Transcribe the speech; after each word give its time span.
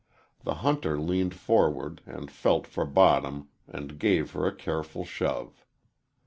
The 0.43 0.55
hunter 0.65 0.99
leaned 0.99 1.35
forward 1.35 2.01
and 2.07 2.31
felt 2.31 2.65
for 2.65 2.85
bottom 2.85 3.49
and 3.67 3.99
gave 3.99 4.31
her 4.31 4.47
a 4.47 4.55
careful 4.55 5.05
shove. 5.05 5.63